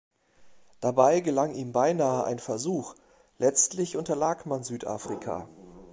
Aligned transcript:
Dabei 0.79 1.19
gelang 1.19 1.53
ihm 1.53 1.73
beinahe 1.73 2.23
ein 2.23 2.39
Versuch, 2.39 2.95
letztlich 3.37 3.97
unterlag 3.97 4.47
man 4.47 4.63
Südafrika. 4.63 5.47